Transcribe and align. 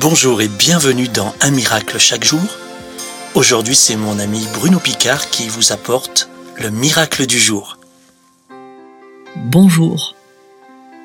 Bonjour 0.00 0.42
et 0.42 0.48
bienvenue 0.48 1.08
dans 1.08 1.34
Un 1.40 1.50
miracle 1.50 1.98
chaque 1.98 2.24
jour. 2.24 2.42
Aujourd'hui, 3.34 3.74
c'est 3.74 3.96
mon 3.96 4.18
ami 4.18 4.46
Bruno 4.52 4.78
Picard 4.78 5.30
qui 5.30 5.48
vous 5.48 5.72
apporte 5.72 6.28
le 6.60 6.68
miracle 6.68 7.26
du 7.26 7.38
jour. 7.38 7.78
Bonjour. 9.36 10.14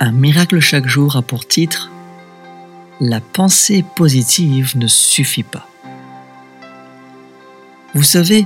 Un 0.02 0.12
miracle 0.12 0.60
chaque 0.60 0.88
jour 0.88 1.16
a 1.16 1.22
pour 1.22 1.48
titre 1.48 1.90
La 3.00 3.22
pensée 3.22 3.86
positive 3.96 4.74
ne 4.76 4.88
suffit 4.88 5.44
pas. 5.44 5.68
Vous 7.94 8.04
savez, 8.04 8.46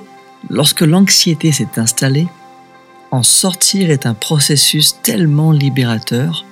lorsque 0.51 0.81
l'anxiété 0.81 1.51
s'est 1.51 1.77
installée, 1.79 2.27
en 3.09 3.23
sortir 3.23 3.89
est 3.89 4.05
un 4.05 4.13
processus 4.13 4.95
tellement 5.01 5.51
libérateur 5.51 6.45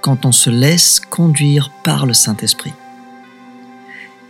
quand 0.00 0.24
on 0.24 0.32
se 0.32 0.48
laisse 0.48 0.98
conduire 1.10 1.70
par 1.84 2.06
le 2.06 2.14
Saint-Esprit. 2.14 2.72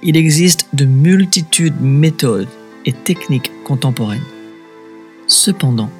Il 0.02 0.16
existe 0.16 0.68
de 0.74 0.84
multitudes 0.84 1.80
méthodes 1.80 2.48
et 2.84 2.92
techniques 2.92 3.50
contemporaines. 3.64 4.20
Cependant, 5.26 5.90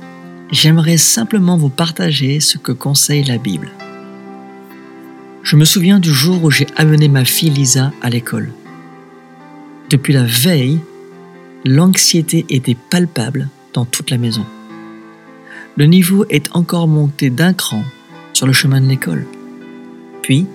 j'aimerais 0.51 0.99
simplement 0.99 1.57
vous 1.57 1.71
partager 1.71 2.41
ce 2.41 2.59
que 2.59 2.73
conseille 2.73 3.25
la 3.25 3.39
Bible. 3.39 3.71
Je 5.43 5.57
me 5.57 5.65
souviens 5.65 5.99
du 5.99 6.13
jour 6.13 6.45
où 6.45 6.51
j'ai 6.51 6.67
amené 6.77 7.09
ma 7.09 7.25
fille 7.25 7.51
Lisa 7.51 7.93
à 8.03 8.11
l'école. 8.11 8.53
Depuis 9.91 10.13
la 10.13 10.25
veille, 10.25 10.81
l'anxiété 11.65 12.45
était 12.49 12.77
palpable 12.91 13.49
dans 13.73 13.85
toute 13.85 14.11
la 14.11 14.19
maison. 14.19 14.45
Le 15.77 15.87
niveau 15.87 16.25
est 16.31 16.49
encore 16.55 16.89
monté 16.89 17.31
d'un 17.31 17.53
cran 17.53 17.85
sur 18.33 18.47
le 18.47 18.53
chemin 18.53 18.81
de 18.81 18.87
l'école. 18.87 19.27
Puis, 20.23 20.47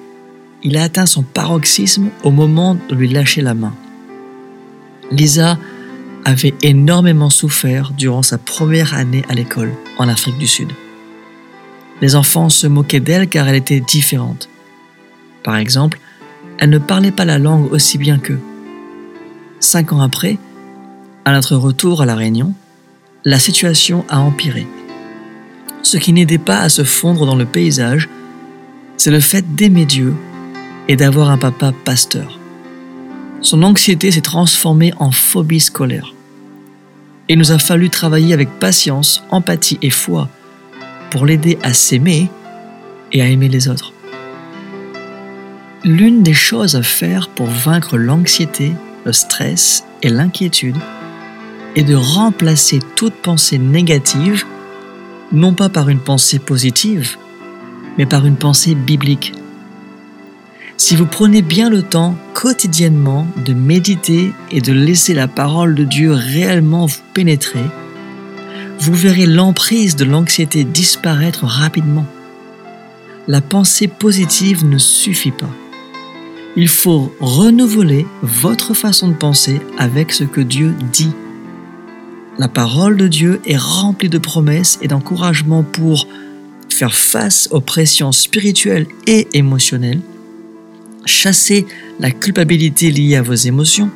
il 0.63 0.77
a 0.77 0.83
atteint 0.83 1.05
son 1.05 1.23
paroxysme 1.23 2.09
au 2.23 2.31
moment 2.31 2.75
de 2.89 2.95
lui 2.95 3.07
lâcher 3.07 3.41
la 3.41 3.53
main. 3.53 3.73
Lisa 5.11 5.57
avait 6.23 6.53
énormément 6.61 7.29
souffert 7.29 7.91
durant 7.97 8.21
sa 8.21 8.37
première 8.37 8.93
année 8.93 9.23
à 9.29 9.33
l'école 9.33 9.73
en 9.97 10.07
Afrique 10.07 10.37
du 10.37 10.47
Sud. 10.47 10.69
Les 12.01 12.15
enfants 12.15 12.49
se 12.49 12.67
moquaient 12.67 12.99
d'elle 12.99 13.27
car 13.27 13.47
elle 13.47 13.55
était 13.55 13.79
différente. 13.79 14.49
Par 15.43 15.57
exemple, 15.57 15.99
elle 16.57 16.69
ne 16.69 16.77
parlait 16.77 17.11
pas 17.11 17.25
la 17.25 17.39
langue 17.39 17.71
aussi 17.71 17.97
bien 17.97 18.19
qu'eux. 18.19 18.39
Cinq 19.59 19.93
ans 19.93 20.01
après, 20.01 20.37
à 21.25 21.31
notre 21.31 21.55
retour 21.55 22.01
à 22.01 22.05
La 22.05 22.15
Réunion, 22.15 22.53
la 23.25 23.39
situation 23.39 24.05
a 24.09 24.19
empiré. 24.19 24.67
Ce 25.83 25.97
qui 25.97 26.13
n'aidait 26.13 26.37
pas 26.37 26.59
à 26.59 26.69
se 26.69 26.83
fondre 26.83 27.25
dans 27.25 27.35
le 27.35 27.45
paysage, 27.45 28.09
c'est 28.97 29.11
le 29.11 29.19
fait 29.19 29.55
d'aimer 29.55 29.85
Dieu 29.85 30.13
et 30.91 30.97
d'avoir 30.97 31.29
un 31.29 31.37
papa 31.37 31.71
pasteur. 31.85 32.37
Son 33.39 33.63
anxiété 33.63 34.11
s'est 34.11 34.19
transformée 34.19 34.91
en 34.99 35.09
phobie 35.09 35.61
scolaire. 35.61 36.13
Il 37.29 37.37
nous 37.37 37.53
a 37.53 37.59
fallu 37.59 37.89
travailler 37.89 38.33
avec 38.33 38.49
patience, 38.59 39.23
empathie 39.29 39.79
et 39.81 39.89
foi 39.89 40.27
pour 41.09 41.25
l'aider 41.25 41.57
à 41.63 41.73
s'aimer 41.73 42.29
et 43.13 43.21
à 43.21 43.27
aimer 43.27 43.47
les 43.47 43.69
autres. 43.69 43.93
L'une 45.85 46.23
des 46.23 46.33
choses 46.33 46.75
à 46.75 46.83
faire 46.83 47.29
pour 47.29 47.47
vaincre 47.47 47.97
l'anxiété, 47.97 48.73
le 49.05 49.13
stress 49.13 49.85
et 50.01 50.09
l'inquiétude 50.09 50.77
est 51.77 51.83
de 51.83 51.95
remplacer 51.95 52.79
toute 52.97 53.15
pensée 53.15 53.59
négative, 53.59 54.43
non 55.31 55.53
pas 55.53 55.69
par 55.69 55.87
une 55.87 55.99
pensée 55.99 56.39
positive, 56.39 57.15
mais 57.97 58.05
par 58.05 58.25
une 58.25 58.35
pensée 58.35 58.75
biblique. 58.75 59.31
Si 60.83 60.95
vous 60.95 61.05
prenez 61.05 61.43
bien 61.43 61.69
le 61.69 61.83
temps 61.83 62.15
quotidiennement 62.33 63.27
de 63.45 63.53
méditer 63.53 64.33
et 64.49 64.61
de 64.61 64.73
laisser 64.73 65.13
la 65.13 65.27
parole 65.27 65.75
de 65.75 65.83
Dieu 65.83 66.11
réellement 66.11 66.87
vous 66.87 67.03
pénétrer, 67.13 67.63
vous 68.79 68.95
verrez 68.95 69.27
l'emprise 69.27 69.95
de 69.95 70.05
l'anxiété 70.05 70.63
disparaître 70.63 71.45
rapidement. 71.45 72.07
La 73.27 73.41
pensée 73.41 73.87
positive 73.87 74.65
ne 74.65 74.79
suffit 74.79 75.29
pas. 75.29 75.51
Il 76.55 76.67
faut 76.67 77.13
renouveler 77.19 78.07
votre 78.23 78.73
façon 78.73 79.07
de 79.09 79.13
penser 79.13 79.61
avec 79.77 80.11
ce 80.11 80.23
que 80.23 80.41
Dieu 80.41 80.73
dit. 80.91 81.13
La 82.39 82.47
parole 82.47 82.97
de 82.97 83.07
Dieu 83.07 83.39
est 83.45 83.55
remplie 83.55 84.09
de 84.09 84.17
promesses 84.17 84.79
et 84.81 84.87
d'encouragements 84.87 85.63
pour 85.63 86.07
faire 86.69 86.95
face 86.95 87.49
aux 87.51 87.61
pressions 87.61 88.11
spirituelles 88.11 88.87
et 89.05 89.27
émotionnelles 89.33 90.01
chasser 91.05 91.65
la 91.99 92.11
culpabilité 92.11 92.91
liée 92.91 93.15
à 93.15 93.21
vos 93.21 93.33
émotions, 93.33 93.89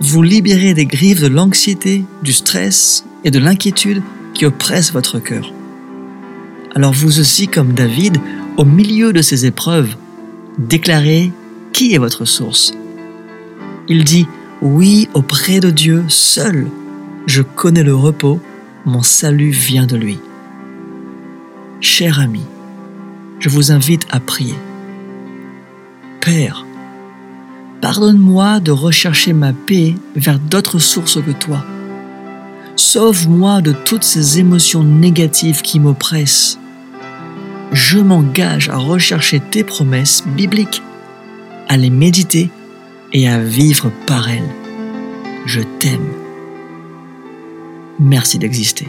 vous 0.00 0.22
libérer 0.22 0.74
des 0.74 0.86
griffes 0.86 1.20
de 1.20 1.26
l'anxiété, 1.26 2.04
du 2.22 2.32
stress 2.32 3.04
et 3.24 3.30
de 3.30 3.38
l'inquiétude 3.38 4.02
qui 4.34 4.46
oppressent 4.46 4.92
votre 4.92 5.18
cœur. 5.18 5.52
Alors 6.74 6.92
vous 6.92 7.18
aussi, 7.18 7.48
comme 7.48 7.72
David, 7.72 8.18
au 8.56 8.64
milieu 8.64 9.12
de 9.12 9.22
ces 9.22 9.46
épreuves, 9.46 9.96
déclarez 10.58 11.32
qui 11.72 11.94
est 11.94 11.98
votre 11.98 12.24
source. 12.24 12.74
Il 13.88 14.04
dit, 14.04 14.26
oui, 14.62 15.08
auprès 15.14 15.60
de 15.60 15.70
Dieu 15.70 16.04
seul, 16.08 16.68
je 17.26 17.42
connais 17.42 17.82
le 17.82 17.94
repos, 17.94 18.40
mon 18.84 19.02
salut 19.02 19.50
vient 19.50 19.86
de 19.86 19.96
lui. 19.96 20.18
Cher 21.80 22.20
ami, 22.20 22.42
je 23.38 23.48
vous 23.48 23.72
invite 23.72 24.06
à 24.10 24.20
prier. 24.20 24.54
Père, 26.20 26.66
pardonne-moi 27.80 28.60
de 28.60 28.70
rechercher 28.70 29.32
ma 29.32 29.52
paix 29.52 29.94
vers 30.16 30.38
d'autres 30.38 30.78
sources 30.78 31.22
que 31.22 31.30
toi. 31.30 31.64
Sauve-moi 32.76 33.60
de 33.60 33.72
toutes 33.72 34.04
ces 34.04 34.38
émotions 34.38 34.82
négatives 34.82 35.62
qui 35.62 35.80
m'oppressent. 35.80 36.58
Je 37.72 37.98
m'engage 37.98 38.68
à 38.68 38.76
rechercher 38.76 39.40
tes 39.40 39.64
promesses 39.64 40.24
bibliques, 40.26 40.82
à 41.68 41.76
les 41.76 41.90
méditer 41.90 42.50
et 43.12 43.28
à 43.28 43.38
vivre 43.38 43.90
par 44.06 44.28
elles. 44.28 44.54
Je 45.46 45.60
t'aime. 45.78 46.08
Merci 47.98 48.38
d'exister. 48.38 48.88